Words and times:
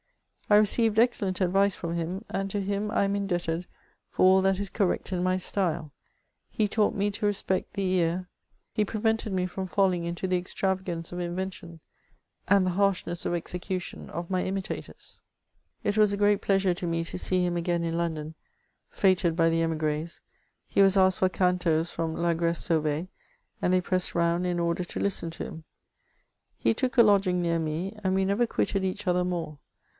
I 0.49 0.55
received 0.57 0.99
excellent 0.99 1.39
advice 1.39 1.75
Som 1.77 1.93
him, 1.93 2.25
and 2.27 2.49
to 2.49 2.59
him 2.59 2.89
I 2.89 3.03
am 3.03 3.15
indebted 3.15 3.67
for 4.09 4.25
all 4.25 4.41
that 4.41 4.59
is 4.59 4.69
correct 4.69 5.13
in 5.13 5.23
my 5.23 5.37
st^le; 5.37 5.91
he 6.49 6.67
taught 6.67 6.95
me 6.95 7.09
to 7.11 7.25
respect 7.25 7.73
the 7.75 7.85
ear; 7.93 8.27
he 8.73 8.83
prevented 8.83 9.31
me 9.31 9.45
from 9.45 9.67
frilling 9.67 10.03
into 10.05 10.27
the 10.27 10.37
extravagance 10.39 11.11
of 11.11 11.19
invention, 11.19 11.79
and 12.49 12.65
the 12.65 12.71
harshness 12.71 13.25
of 13.25 13.33
execution 13.35 14.09
of 14.09 14.29
my 14.29 14.43
imitators. 14.43 15.21
408 15.83 15.83
MEMOntS 15.83 15.83
OF 15.83 15.85
It 15.97 16.01
was 16.01 16.11
a 16.11 16.17
great 16.17 16.41
pleasure 16.41 16.73
to 16.73 16.87
me 16.87 17.03
to 17.05 17.19
see 17.19 17.45
him 17.45 17.55
again 17.55 17.83
in 17.83 17.95
London, 17.97 18.33
fHied 18.91 19.35
by 19.35 19.49
the 19.49 19.61
imigrSs; 19.61 20.19
he 20.67 20.81
was 20.81 20.97
asked 20.97 21.19
for 21.19 21.29
cantos 21.29 21.91
fix>m 21.95 22.17
La 22.17 22.33
Crrece 22.33 22.67
SauveCy 22.67 23.07
and 23.61 23.71
they 23.71 23.79
pressed 23.79 24.13
romid 24.15 24.47
in 24.47 24.59
order 24.59 24.83
to 24.83 24.99
listen 24.99 25.29
to 25.29 25.43
hincu 25.45 25.63
He 26.57 26.73
took 26.73 26.97
a 26.97 27.03
lod^g 27.03 27.33
near 27.35 27.59
me, 27.59 27.95
and 28.03 28.15
we 28.15 28.25
neyer 28.25 28.49
quitted 28.49 28.83
each 28.83 29.07
other 29.07 29.23
more. 29.23 29.59